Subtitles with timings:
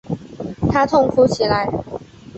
[0.71, 1.69] 他痛哭起来